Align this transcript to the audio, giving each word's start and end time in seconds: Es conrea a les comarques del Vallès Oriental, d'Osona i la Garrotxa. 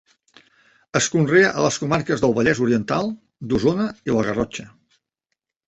Es 0.99 1.09
conrea 1.15 1.51
a 1.59 1.65
les 1.65 1.77
comarques 1.83 2.25
del 2.25 2.35
Vallès 2.39 2.63
Oriental, 2.69 3.13
d'Osona 3.53 3.89
i 4.11 4.17
la 4.19 4.27
Garrotxa. 4.33 4.69